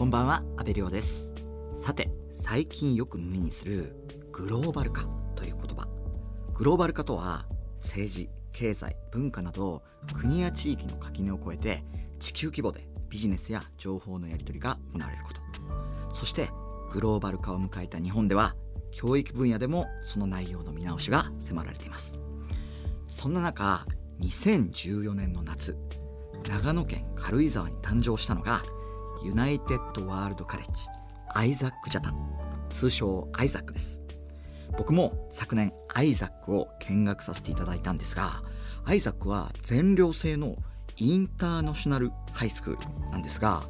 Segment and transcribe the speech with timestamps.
[0.00, 1.30] こんばんは阿部亮です。
[1.76, 3.94] さて最近よく耳にする
[4.32, 5.04] グローバル化
[5.36, 5.86] という言葉。
[6.54, 7.44] グローバル化とは
[7.76, 9.82] 政治経済文化など
[10.14, 11.84] 国や地域の垣根を越えて
[12.18, 16.14] 地球規模でビジネスや情報のやり取りが行われること。
[16.14, 16.48] そして
[16.90, 18.56] グローバル化を迎えた日本では
[18.92, 22.22] 教育分野でもその内容の見直しが迫られています。
[23.06, 23.84] そんな中
[24.20, 25.76] 2014年の夏
[26.48, 28.62] 長野県軽井沢に誕生したのが
[29.22, 30.86] ユナイテッドワールドカレッジ
[31.34, 32.16] アイザックジャパン
[32.70, 34.00] 通称アイザックです。
[34.78, 38.42] 僕も昨年アイザックを見学させていただいたんですが
[38.84, 40.56] アイザックは全寮制の
[40.96, 43.62] インターナショナルハイスクールなんですが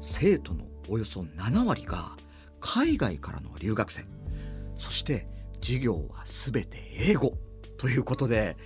[0.00, 2.12] 生徒のおよそ7割が
[2.60, 4.06] 海外からの留学生。
[4.76, 5.26] そして
[5.60, 7.32] 授業は全て英語
[7.76, 8.56] ということで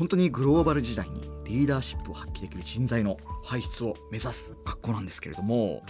[0.00, 5.82] 本当にグローバル時代にリーダーシップを発揮できる人材の輩出を目指す学校なんですけれども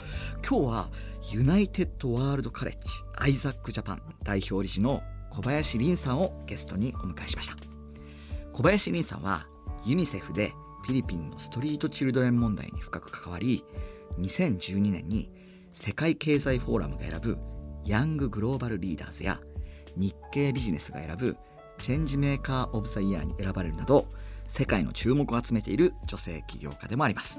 [0.44, 0.90] 今日は
[1.30, 7.54] ユナイテッドワールドカレッジアイザックジャパン代表理事の小林凛さんをゲストにお迎えしました。
[8.52, 9.46] 小林凛さんは
[9.84, 13.64] ユニセフでフィリピンのストリートチルドレン問題に深く関わり
[14.18, 15.30] 2012年に
[15.72, 17.38] 世界経済フォーラムが選ぶ
[17.84, 19.40] ヤンググローバルリーダーズや
[19.96, 21.36] 日経ビジネスが選ぶ
[21.80, 24.06] チェンジメーカー・オブ・ザ・イヤーに選ばれるなど
[24.46, 27.38] 世界の注目を集めている女性起業家でもあります。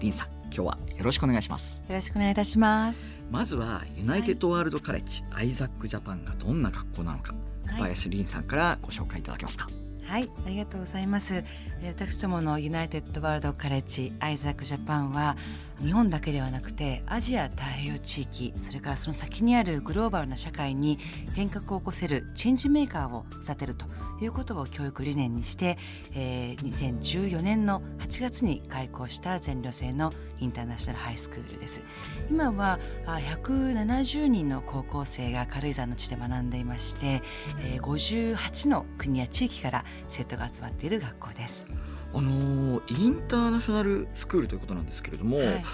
[0.00, 1.80] りんさん今日はよろしくお願いします。
[1.88, 3.20] よろしくお願いいたします。
[3.30, 7.34] まずはユナイテッドワールドカレッジ、はい、 ISAKジャパンがどんな学校なのか。
[7.64, 9.68] 小林りんさんからご紹介いただけますか、
[10.04, 11.44] はい、ありがとうございます。
[11.84, 15.36] 私どものユナイテッドワールドカレッジ ISAKジャパンは
[15.82, 20.98] 日本だけではなくてアジア太平洋地域それからその先にあるグローバルな社会に
[21.34, 23.86] 変革を起こせるチェンジメーカーを育てると
[24.20, 25.76] いうことを教育理念にして、
[26.14, 30.10] えー、2014年の8月に開校した全寮制の
[30.40, 31.82] インターナショナルハイスクールです。
[32.30, 37.22] 今は170人の高校生が軽井沢の地で学んでいまして、
[37.60, 41.66] えー、58の国や地域から生徒が集まっている学校です。
[42.16, 45.64] あのインターナショナルスクールということなんですけれども、はい、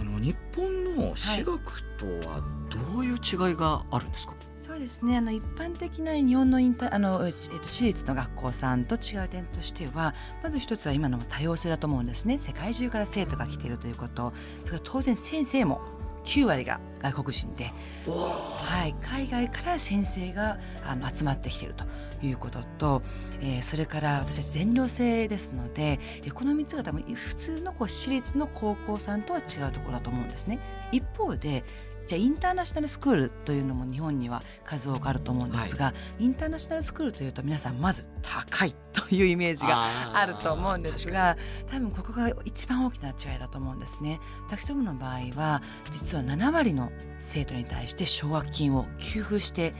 [0.00, 5.16] あの日本の私学とはどういう違いがあるんですか、はいそうですね。
[5.16, 12.36] あの一般的な日本のインタあの、えっと、私立の学校さんと違う点としてはまず一つは今の多様性だと思うんですね。
[12.36, 14.30] 世界中から生徒が来ているということ。
[14.64, 15.80] それから当然先生も
[16.24, 17.72] 9割が外国人で、
[18.06, 21.84] はい、海外から先生があの集まってきていると
[22.22, 23.02] いうことと、
[23.40, 25.98] えー、それから私たち全寮制ですので
[26.34, 30.58] この3つが多分普通のこう私立の高校さんとは違うところだと思うんですね。
[30.92, 31.64] 一方で
[32.08, 39.76] じゃあインターナショナルスクールというのも日本には数多くあると思うんですが、はい、インターナショナルスクールというと皆さんまず高いというイメージが
[40.14, 41.36] あると思うんですが
[41.70, 44.20] 多分ここが一番大きな違いだと思うんですね。
[44.46, 46.90] 私どもの場合は実は7割の
[47.20, 49.72] 生徒に対して奨学金を給付してい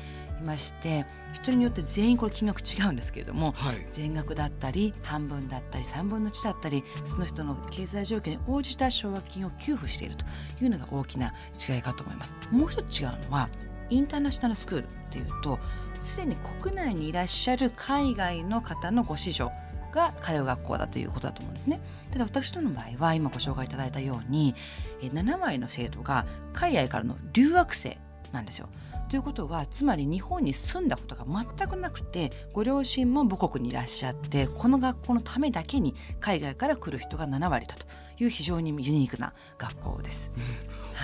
[0.43, 10.25] まして人によって全員これ金額違うんですけれども、はい、全額だったり半分だったり3分の1だったりその人の経済状況に応じた奨学金を給付していると
[10.63, 11.35] いうのが大きな
[11.69, 12.37] 違いかと思います。
[12.51, 13.49] もう一つ違うのは
[13.91, 15.59] インターナショナルスクールっていうと
[16.01, 19.51] すでに国内にいらっしゃる海外の方のご子女
[19.93, 21.81] が通う学校だということだと思うんですね。
[22.11, 24.55] ただ私どの場合は今ご紹介いただいたように
[25.01, 27.99] 7割の生徒が海外からの留学生
[28.33, 28.69] なんですよ。
[29.09, 37.87] ということはつまり日本に住んだことが全くなくてご両親も母国にいらっしゃってこの学校のためだけに海外から来る人が7割だと
[38.23, 40.31] いう非常にユニークな学校です。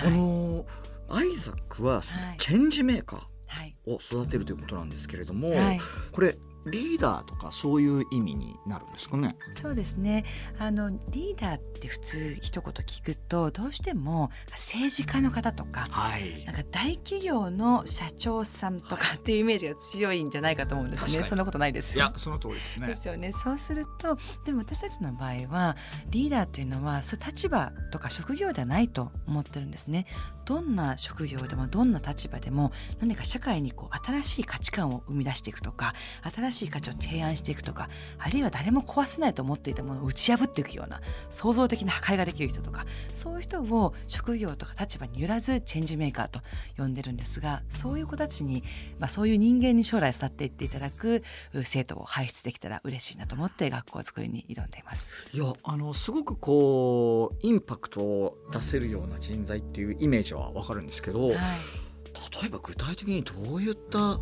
[0.05, 0.67] うあの
[1.09, 2.03] アイザックは
[2.39, 5.81] チェンジメーカーを育てるということなんですけれども、はい、
[6.13, 6.37] これ
[6.67, 9.37] リーダーとかそういう意味になるんですかね。
[9.57, 10.25] そうですね。
[10.59, 21.23] あのリーダーって普通一言聞くとどうしても政治家の方とか、はい、なんか大企業の社長さんとかっていうイメージが強いんじゃないかと思うんですね。
[21.25, 22.87] そんなことないですいやその通りですね。
[22.87, 23.33] ですよね。
[23.33, 25.77] そうするとでも私たちの場合は
[26.11, 30.07] リーダーっていうのはそう立場とか職業ではないと思ってるんですね。
[30.45, 46.41] どんな職業でもどんな立場でも何か社会にこう新しい価値観を生み出していくとか新しい価値を提案していくとかあるいは誰も壊せないと思っていたものを打ち破っていくような創造的な破壊ができる人とかそういう人を職業とか立場によらずチェンジメーカーと
[46.77, 48.63] 呼んでるんですがそういう子たちに、
[48.99, 51.23] まあ、そういう人間に将来育っていっていただく
[51.63, 55.09] 生徒を輩出できたら嬉しいなと思って学校作りに挑んでいます。
[55.33, 64.19] いやあのすごくこうインパクトを出せるような人材っていうイメージはわかるんですけど、はい、例えば具体的にどういった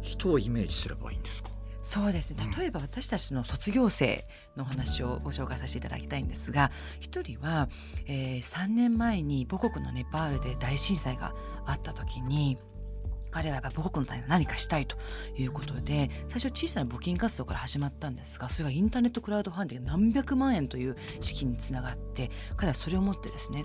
[0.00, 1.51] 人をイメージすればいいんですか？
[1.82, 2.48] そうですね。
[2.56, 4.24] 例えば私たちの卒業生
[4.56, 6.70] の話をご紹介させていただきたいんですが
[7.00, 7.68] 一人は、
[8.06, 11.32] えー、3年前に母国のネパールで大震災が
[11.66, 12.56] あった時に
[13.32, 14.96] 彼はやっぱ母国のために何かしたいと
[15.36, 23.64] いうことで最初小さな募金活動から始まったんですがそれがインターネットクラウドファンディング何百万円という資金につながって彼はそれを持ってですね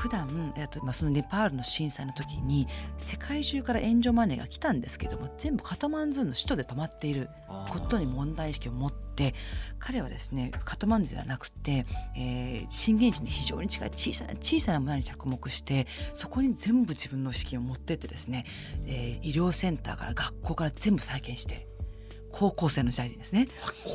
[0.00, 2.66] 普段えっとまあそのネパールの震災の時に
[2.96, 7.28] 世界中から援助マネーが来たんですけども全部カトマンズーの首都で止まっている
[7.68, 9.34] ことに問題意識を持って
[9.78, 11.84] 彼はですねカトマンズではなくて、
[12.16, 18.46] えー、震源地に非常に近い小さな小さな村に着目してそこに全部自分の資金を持ってってですね、
[18.86, 21.68] えー、医療センターから学校から全部再建して
[22.32, 23.48] 高校生の時代ですね。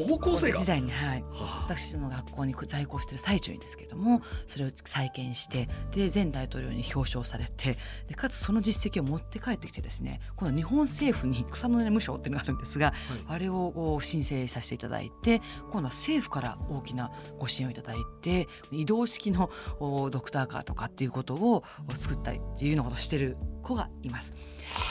[0.08, 1.24] 高校生時代に、はい、
[1.68, 7.78] 私の学校に在校してる最中にですけどもそれを再建してで前大統領に表彰されて
[8.08, 12.96] でかつその実績を持って帰ってきてですね今度日本政府に草の根無償っていうのがあるんですが、はい、
[13.28, 15.42] あれを申請させていただいて
[15.72, 19.50] 今度は政府から大きなご支援をいただいて移動式の
[19.80, 21.64] ドクターカーとかっていうことを
[21.96, 24.34] 作ったりっていうようなことをしてる子がいます。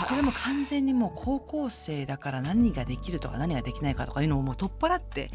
[0.09, 5.31] これも完全にもう高校生だから何ができるとか何ができないかとかいうのをもう取っ払って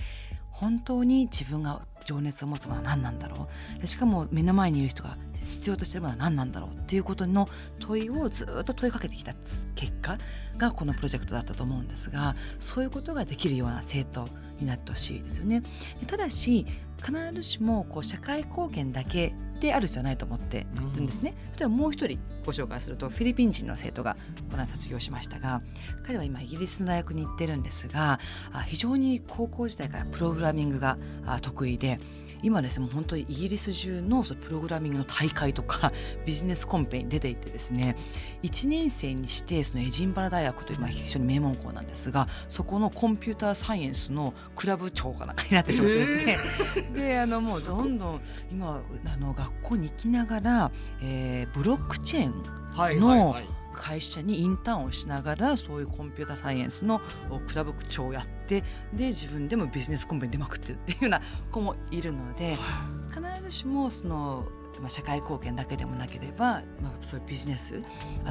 [0.50, 3.48] 本当に自分が情熱を持つものは何なんだろ
[3.82, 3.88] う。
[3.88, 6.78] しかも目の前にいる人が必要としているものは何なんだろう。
[6.78, 7.48] っていうことの
[7.80, 9.34] 問いをずっと問いかけてきた
[9.76, 10.18] 結果
[10.58, 14.26] がこのプロジェクトだったと思うんですがそういうことができるような生徒
[14.60, 15.62] になってほしいですよね。
[16.08, 16.66] ただし
[17.00, 21.34] 必ずしもこう社会貢献だけであるじゃないと思っているんですね。
[21.58, 24.16] 例えばもう一人ご紹介するとフィリピン人の生徒が
[24.50, 25.62] この卒業しましたが
[26.04, 28.20] 彼は今イギリスの大学に行ってるんですが
[28.68, 30.98] 非常に高校時代からプログラミングが
[31.42, 32.00] 得意で
[32.42, 35.92] 今ですね本当にイギリス中のそのプログラミングの大会とか
[36.26, 37.96] ビジネスコンペに出ていてですね
[38.44, 46.38] 1年生にしてそのエジンバラ大学というまあ非常に名門校なんですがそこのコンピューターサイエンスのクラブ長かなんかになってしまってですね、
[46.78, 48.22] えー、であのもうどんどん
[48.52, 50.72] 今あの学校に行きながら、
[51.02, 57.02] えー、ブロックチェーンの、はいはいはい会社にインターンをしながらそういうコンピューターサイエンスの
[57.48, 58.64] クラブ長をやって
[58.94, 61.22] で自分でもビジネスコンペに出まくってるっていうような
[61.52, 62.58] 子もいるので
[63.10, 64.48] 必ずしもその
[64.80, 67.82] まあ、社会貢献だけでもなければ、まあ、そういうビジネス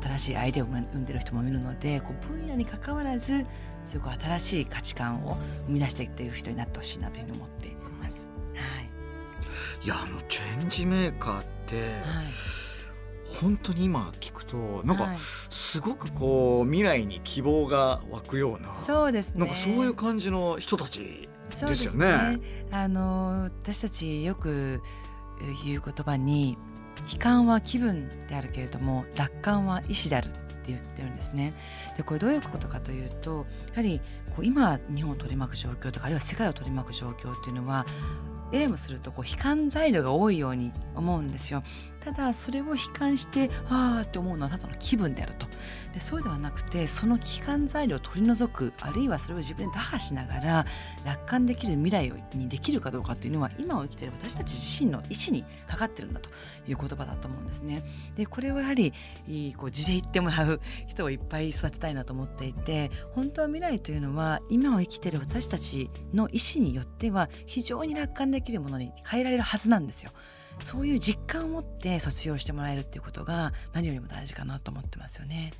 [0.01, 3.45] 新しいアイデアを生んでる人もいるのでこう分野にかかわらず
[3.85, 5.37] そういう新しい価値観を
[5.67, 8.31] 生み出していっている人になってほしいなというふうに思っています。
[8.55, 8.81] は
[9.83, 12.68] い、いやあのチェンジメーカーって、はい
[13.41, 15.15] 本当に今聞くとなんか
[15.51, 22.07] すごくこう未来に希望が湧くようなそうですねなんかそういう感じの人たちですよね。
[22.37, 22.41] ね
[22.71, 24.83] あの私たちよく
[25.65, 26.57] 言う言葉に
[27.13, 30.39] 悲観は気分であるけれども楽観は意志であるって
[30.69, 31.55] 言ってるんですね。
[31.97, 34.01] でこれどういうことかというとやはり
[34.35, 37.87] こう今日本を取り巻く状況とかあるいは世界を取り巻く状況っていうのは
[38.53, 41.63] エームするとこう悲観材料が多いように思うんですよ。
[42.01, 45.47] ただそれを悲観してああって思うのはただの気分であると
[45.93, 50.67] でそうではなくてその悲観材料を取り除くあるいはそれを自分で打破しながら
[51.05, 56.31] 楽観できる未来にできるかどうかというのは今を生きている私たち自身の意思にかかってるんだと
[56.67, 57.83] いう言葉だと思うんですね。
[58.17, 58.93] でこれをやはり
[59.57, 70.13] こう地で言ってもらう人をいっぱい育てたいなと思っていて本当は未来というのは今を生きている私たちの意思によっては非常に楽観できるものに変えられるはずなんですよ。
[70.61, 75.53] そういう実感を持って卒業してもらえるっていうことが何よりも大事かなと思ってますよね。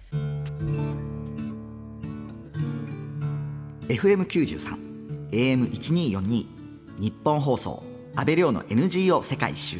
[3.89, 6.47] FM93 AM1242
[6.99, 7.83] 日本放送
[8.15, 9.79] 安倍亮の NGO 世界一周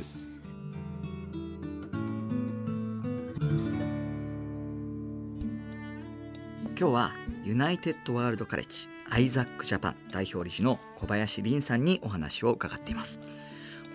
[6.79, 7.13] 今日は
[7.45, 13.19] ユナイテッドワールドカレッジアイザックジャパン代表理事の小林凛さんにお話を伺っています。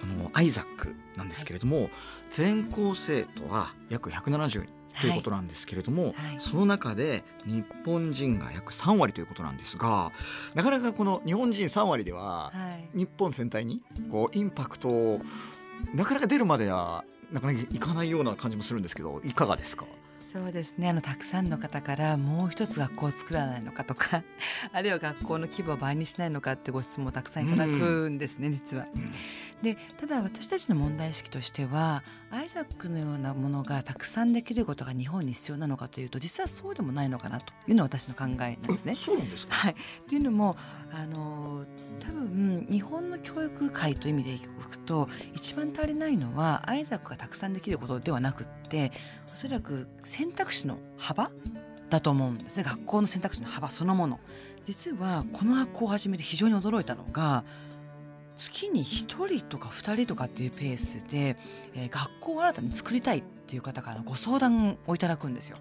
[0.01, 1.91] このアイザックなんですけれども、はい、
[2.29, 4.67] 全校生徒は約170人
[5.00, 6.13] ということなんですけれども、はい。
[6.13, 10.12] はい、その中で日本人が約3割ということなんですが
[10.55, 12.51] なかなかこの日本人3割では
[12.93, 15.20] 日本全体にこうインパクト
[15.96, 19.86] なかなか出るまではなかなかいかないような感じもするんですけどいかがですか？
[20.24, 20.89] そうですね。
[20.89, 24.24] あのたくさんの方からもう一つ学校を作らないのかとか
[24.72, 28.88] あるいは学校の規模を倍にしないのかってご質問をたくさんいただくんですね、うん、実は。
[29.62, 38.96] でただ私たちの問題意識としてはアイザックのようなものがたくさんできることが日本に必要なのかというと実はそうでもないのかなというのは私の考えなんですね。
[38.96, 39.75] そうなんですか、はい、
[40.08, 40.58] というのも
[40.92, 41.65] あの
[42.70, 48.91] 日本の教育界という意味でいくと一番足りないのはアイザックがたくさんできることではなくって
[49.27, 51.32] おそらく選択肢の幅
[51.89, 54.20] だと思うんですね学校の選択肢の幅そのもの
[54.65, 57.43] 実はこの学校を始めて非常に驚いたのが
[58.36, 61.38] 月に1人とか2人とかっていうペースで、
[61.75, 65.58] えー、学校を新たに作りたいっていう方からご相談をいただくんですよ。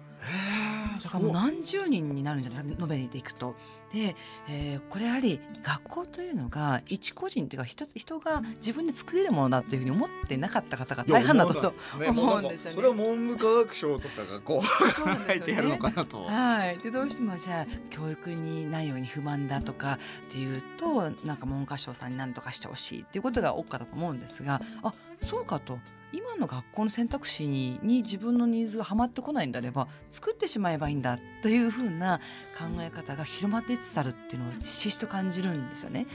[1.03, 3.55] だからもう何十人になるんじゃないですか延べにでいくと。
[3.93, 4.15] で、
[4.49, 11.73] えー、これやはり学校というのが一個人というか一つ人が自分で作れるものだというふうに思ってなかった方が大半だったと
[12.09, 12.75] 思うんですよね。
[12.75, 16.23] それは文部科学省とかがこう考えてやるのかなと。
[16.23, 16.77] はい。
[16.79, 25.77] でどうしてもじゃあ教育にないように不満だとかっていうとなんか文科省さんに何とかしてほしいっていうことが多かったと思うんですが、あそうかと。
[26.13, 32.19] 今の学校の選択肢に自分のニーズがはまってこないんであれば作ってしまえばいいんだというふうな
[32.57, 36.05] 考え方が広まっていつつあるっていうのをひしひしと感じるんですよね。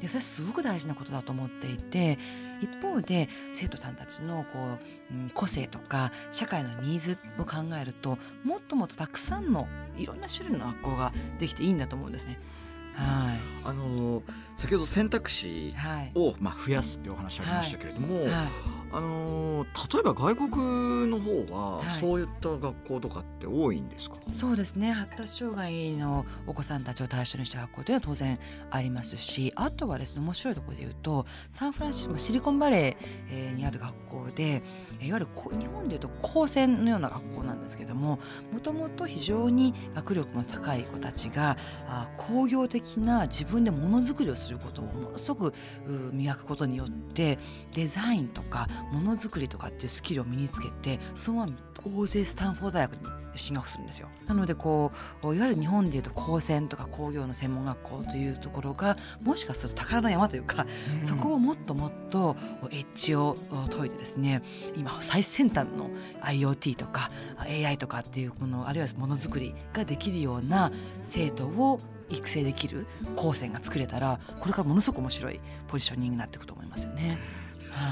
[0.00, 2.18] でそれはすごく大事なことだと思っていて
[2.60, 4.58] 一方で生徒さんたちのこ
[5.10, 12.38] う、うん、個性とか社会のニーズを考えるともっともっとたくさんのいろんな種類の学校ができていいんだと思うんですね。
[12.94, 14.22] はい、あの
[14.56, 15.74] 先ほど選択肢
[16.14, 18.32] を、まあ、増やすっていうお話ありましたけれども、はい。
[18.32, 24.16] はいあの例えば外国の方は、そういった学校とかって多いんですか？
[24.30, 24.92] そうですね。
[24.92, 28.38] 発達障害のお子さんたちを対象にした学校というのは当然
[28.70, 34.62] ありますしあとはですね面白いところで言うとサンフランシスコシリコンバレーにある学校で
[35.00, 35.28] いわゆる
[35.58, 38.18] 日本でいうと高専のような学校なんですけども
[38.52, 41.56] もともと非常に学力も高い子たちが
[42.16, 45.54] 工業的な自分でものづくりをすることをものすごく
[46.12, 47.38] 磨くことによって
[47.72, 51.52] デザインとかものづくりとかっていうスキルを身につけてそのまま
[51.84, 54.90] 大勢スタンフォード大学に進学するんですよなのでこ
[55.22, 60.66] ういわゆる日本でいうと高専とか工業の専門学校というところがもしかすると宝の山というか、
[61.00, 62.36] うん、そこをもっともっと
[62.70, 63.36] エッジを
[63.70, 64.42] 解いてですね
[64.76, 65.90] 今最先端の
[66.22, 71.78] IoT とか AI とかっていうものあるいはものづくりができるような生徒を
[72.08, 77.18] 育成できる高専が作れたらこれからものすごく面白いポジショニングになっていくと思いますよね。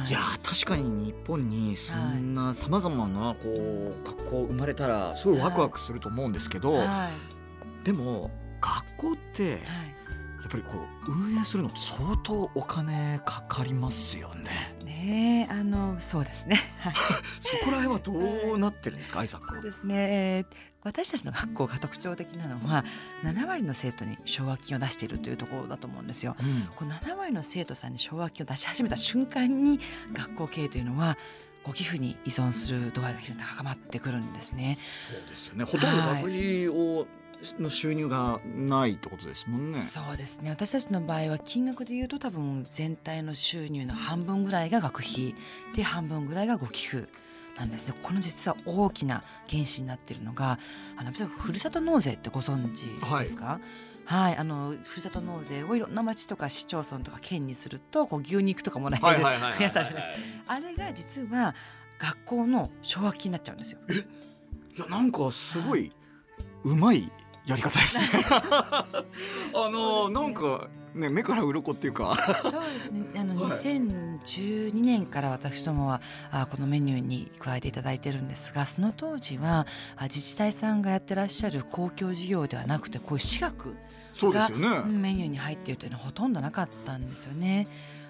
[0.08, 0.12] い。
[0.12, 6.82] や確かに日本にそんなさまざまなこう学校生まれたらすごいワクワクすると思うんですけど、
[7.82, 9.56] でも学校って、や
[10.48, 14.76] っぱりこう運営するの相当お金かかりますよね。
[14.84, 15.48] ね。
[15.50, 16.58] あのそうですね。
[17.40, 20.46] そこら辺はどうなってるんですか、アイザックそうですね。
[20.84, 22.84] 私たちの学校が特徴的なのは
[23.24, 26.36] 7割の生徒に奨学金を出しているというところだと思うんですよ。
[26.38, 29.80] うん、この7割の生徒さんに奨学金を出し始めた瞬間に
[30.12, 31.16] 学校経営というのは
[31.64, 34.78] ご寄付に依存する度合いが非常に高まってくるんですね。
[35.10, 35.64] そうですよね。
[35.64, 37.06] ほとんど学費を、はい
[37.58, 39.78] の収入がないってことですもんね。
[39.78, 40.50] そうですね。
[40.50, 45.34] 私たちの場合は金額で言うと多分全体の収入の半分ぐらいが学費
[45.74, 47.08] で半分ぐらいがご寄付
[47.56, 50.58] なんですねこの実は大きな原資になっているのが
[50.96, 53.60] あのふるさと納税ってご存知ですか、はい、
[54.04, 60.10] はい、あのふるさと納税をいろんな町とか市町村とか県にするとこう牛肉とかもらえるやつあります。
[60.46, 61.54] あれが実は
[61.98, 63.78] 学校の奨学金になっちゃうんですよ。
[63.88, 63.94] え？
[64.76, 65.92] いやなんかすごい、
[66.64, 67.10] うまい
[67.46, 68.08] やり方ですね。
[68.32, 68.86] あ
[69.54, 72.16] の、ね、なんかね目から鱗っていうか。
[72.42, 73.04] そうですね。
[73.18, 79.66] あの、はい、2012年から私どもはあこのメニューに加えていただいてるんですがその当時は
[80.02, 83.74] 自治体さんがやってらっしゃる公共事業ではなくてこういう私学
[84.14, 84.48] が
[84.84, 87.66] メニューに入っているというのはほとんどなかったんですよね。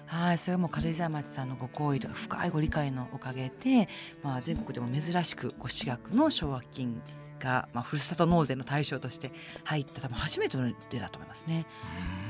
[0.07, 3.89] はい、それも軽井沢町さんのご好意とか深いご理解のおかげで、
[4.21, 7.01] まあ、全国でも珍しくご私学の奨学金
[7.39, 9.31] が、まあ、ふるさと納税の対象として
[9.63, 11.65] 入った多分初めての例だと思いますね。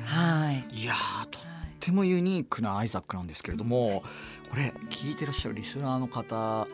[0.06, 0.96] はい、いや
[1.32, 1.42] とっ
[1.80, 4.04] てもユニークなアイザックなんですけれども
[4.50, 6.68] これ聞いてらっしゃるリスナーの方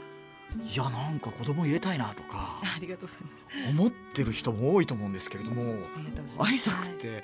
[0.62, 3.70] いやなんか子供入れたいなとか ありがとうございます。
[3.70, 5.76] 思ってる人も多いと思うんですけれども
[6.40, 7.24] アイザックって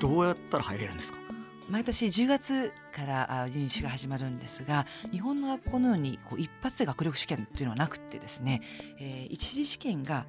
[0.00, 8.62] どうやったら入れるんですか、はい毎年10月から入試が始まるんですが日本の学校のようにこう一発で学力試験というのはなくてですね、
[9.00, 10.26] えー、一次試験が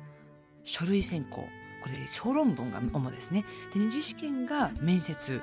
[0.63, 1.47] 書類選考
[1.83, 3.45] これ小論文が主ですね。
[3.73, 5.39] で二次試験が面接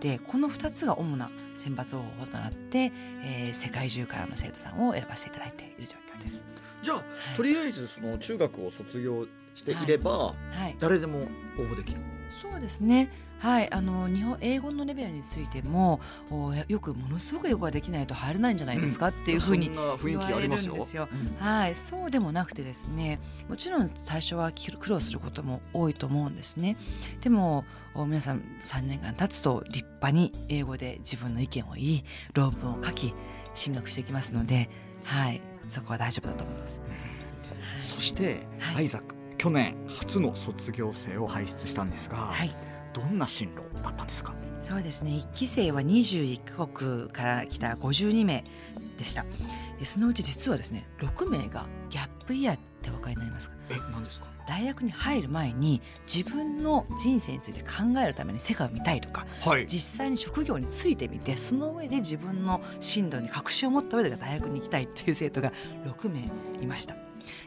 [0.00, 6.42] でこの2つが主な選抜方法となって、えー、世界中からの生徒さんを選ばせていただいている状況です。
[6.82, 7.02] じゃあ、は
[7.34, 10.58] い、とりあえずその中学を卒業していれば、はい。
[10.62, 11.22] はい、誰でも応
[11.62, 12.00] 募できる？
[12.30, 13.10] そうですね。
[13.38, 16.00] はい、あの日本英語のレベルについても
[16.68, 21.06] よくものすごく英語ができないと入れないんじゃないですか、っていうふうに言われるんですよ。
[21.38, 23.20] はい、そうでもなくてですね。
[23.46, 26.78] もちろん最初は苦労することも多いと思うんですね。
[27.20, 33.14] でも皆さん3年間経つと立派に英語で自分の意見を言い論文を書き
[33.52, 34.70] 進学していきますので、
[35.04, 36.80] はい、そこは大丈夫だと思います。
[37.80, 39.15] そして、はい、アイザック
[39.46, 42.52] 去年初の卒業生を輩出したんですが、はい、
[42.92, 44.34] どんな進路だったんですか？
[44.60, 45.12] そうですね。
[45.12, 48.42] 1期生は21カ国から来た52名
[48.98, 49.24] でした。
[49.84, 53.54] そのうち実はですね6名がギャップイヤーってお分かりになりますか？
[53.70, 54.26] え何ですか？
[54.48, 55.80] 大学に入る前に
[56.12, 65.52] 自分の人生について考えるために世界を見たいとか、はい、実際に職業についてみてその上で自分の進路に確信を持った上で大学に行きたいという生徒が
[65.84, 66.28] 6名
[66.60, 66.96] いました。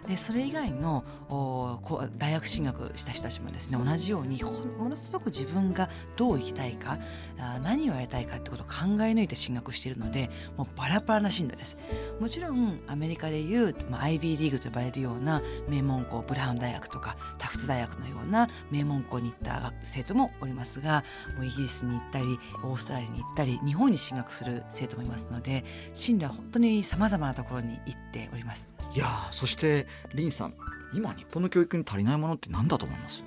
[0.10, 1.80] でそれ以外のお
[2.18, 5.88] 大学進学した人たちもですね同じようにものすごく自分が
[6.18, 6.98] どう生きたいか
[7.38, 8.72] あ何をやりたいかってことを考
[9.04, 11.78] え抜いて進学しているのでもうバラバラな進路です
[12.20, 21.04] もちろんアメリカでいう、まあ、IB リーグと呼ばれるような名門校ブラウン大学とかタフツ大学のような名門校に行った生徒もおりますが
[21.38, 25.64] もうイギリスに行ったりオーストラリアに行ったり日本に進学する生徒もいますので
[25.94, 28.68] 進路は本当にさまざまなところに行っております。
[28.96, 30.54] いやそして林さん
[30.94, 33.24] 今日本の教育に足りないものって何だと思います？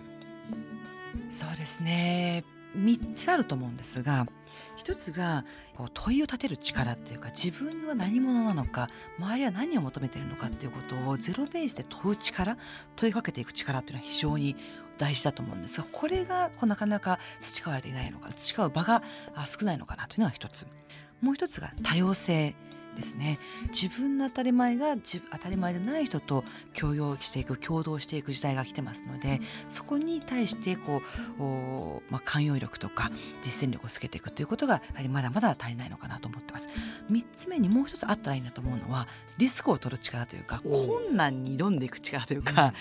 [1.30, 2.44] そうですね。
[2.76, 4.26] 3つあると思うんですが
[4.76, 5.44] 一つが
[5.76, 8.88] こう問いを立てる力っていうか自分は何者なのか
[9.18, 12.56] 周りは何を求めてるのかっていうことをゼロベースで問う力
[12.96, 14.56] 問いかけていく力っていうのは非常に
[14.96, 19.02] 大事だと思うんですがこれがこうなかなか培われていないのか培う場が
[19.44, 20.66] 少ないのかなというのが一つ。
[21.20, 22.54] もう一つが多様性。
[22.94, 23.38] ですね。
[23.68, 26.44] 自分の当たり前が当たり前でない人と
[26.78, 31.02] 共用していく共同していく時代が来てますのでそこに対してこ
[31.38, 36.68] うまあ、寛容力とか実践力をつけていくということがやはりまだまだ足りないのかなと思ってます。
[37.11, 39.08] 3つ目にもう一つあったらいいなと思うのは
[39.38, 42.72] リスクを取る力というか困難に挑んでいく力というか、や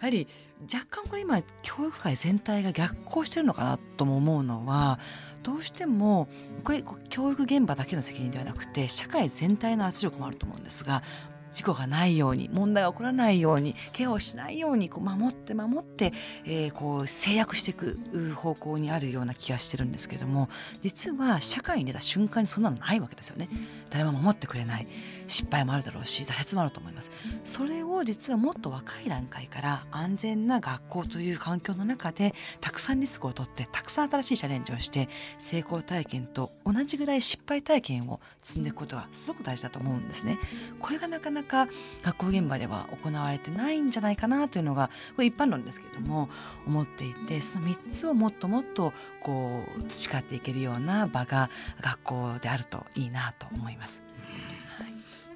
[0.00, 0.28] はり
[0.72, 4.98] 若干これ今教育界全体が逆行してるのかなとも思うのは
[5.42, 6.28] どうしても
[6.64, 11.02] これ教育現場だけの責任ではなくて社会全体の圧力もあると思うんですが
[11.50, 16.12] 事故がないように問題が起こらないようにケアをしないようにこう守って守って、
[16.44, 17.98] えー、こう制約していく
[18.34, 20.48] 方向にあるような気がしてるんですけども
[20.80, 23.48] 実は社会に出た瞬間にそんなのないわけですよね。
[23.90, 24.86] 誰も守ってくれない。
[25.30, 27.10] 失敗もあるだろうし挫折もあると思います。
[27.44, 40.36] それを実はもっと若い段階から安全な学校という環境の中でたくさんリスクを取ってたくさん新しいチャレンジをして成功体験と同じぐらい失敗体験を積んでいくことがすごく大事だと思うんですね。
[40.80, 41.68] これがなかなか
[42.02, 46.28] 学校現場では行われてないんじゃないかなというのがこれ一般論ですけれども
[46.66, 51.50] 思っていてその3つをもっともっとこう培っていけるような場が
[51.80, 53.79] 学校であるといいなと思います。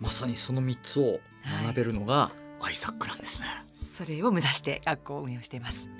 [0.05, 1.21] はい、まさにその3つを
[1.65, 5.91] 学べるのがアイザックなんですね、はい、それを目指して学校を運営しています。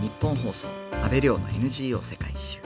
[0.00, 0.66] 日本放送
[1.02, 2.60] 安倍亮の NGO 世界一周。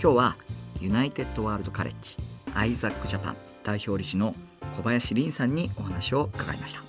[0.00, 0.36] 今日は
[0.80, 2.16] ユナイテッドワールドカレッジ
[2.54, 4.34] アイザックジャパン代表理事の
[4.76, 6.80] 小林凛さんにお話を伺いました。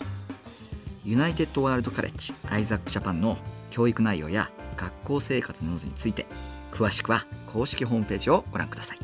[1.04, 3.38] ユナイテッドワールドカレッジアイザックジャパンの
[3.70, 4.50] 教育内容や
[4.82, 6.26] 学校生活などについて
[6.72, 8.98] 詳しくは公式ホームページをご覧ください。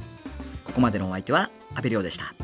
[0.63, 2.36] ここまでのお相手は阿部亮でした。